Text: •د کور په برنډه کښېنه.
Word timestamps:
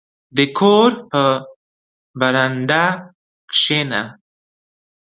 •د 0.37 0.39
کور 0.57 0.89
په 1.11 1.23
برنډه 2.19 2.85
کښېنه. 3.51 4.01